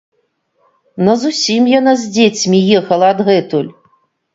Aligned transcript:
Назусім 1.09 1.69
яна 1.75 1.93
з 2.07 2.13
дзецьмі 2.19 2.67
ехала 2.83 3.05
адгэтуль. 3.19 3.75